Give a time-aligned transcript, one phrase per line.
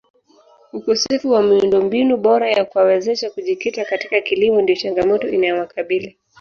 [0.73, 6.17] Ukosefu wa miundombinu bora ya kuwawezesha kujikita katika kilimo ndiyo changamoto inayowakabili